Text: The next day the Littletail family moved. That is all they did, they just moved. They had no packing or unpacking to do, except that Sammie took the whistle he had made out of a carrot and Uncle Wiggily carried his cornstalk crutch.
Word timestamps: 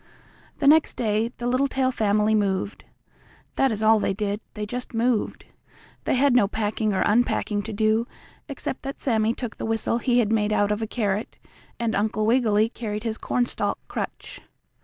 The 0.57 0.65
next 0.67 0.95
day 0.95 1.31
the 1.37 1.45
Littletail 1.45 1.91
family 1.91 2.33
moved. 2.33 2.85
That 3.55 3.71
is 3.71 3.83
all 3.83 3.99
they 3.99 4.15
did, 4.15 4.41
they 4.55 4.65
just 4.65 4.95
moved. 4.95 5.45
They 6.05 6.15
had 6.15 6.35
no 6.35 6.47
packing 6.47 6.91
or 6.91 7.01
unpacking 7.01 7.61
to 7.61 7.71
do, 7.71 8.07
except 8.49 8.81
that 8.81 8.99
Sammie 8.99 9.35
took 9.35 9.57
the 9.57 9.65
whistle 9.67 9.99
he 9.99 10.17
had 10.17 10.31
made 10.33 10.51
out 10.53 10.71
of 10.71 10.81
a 10.81 10.87
carrot 10.87 11.37
and 11.79 11.93
Uncle 11.93 12.25
Wiggily 12.25 12.67
carried 12.69 13.03
his 13.03 13.19
cornstalk 13.19 13.77
crutch. 13.87 14.41